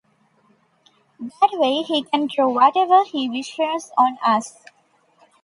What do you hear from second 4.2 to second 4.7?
us.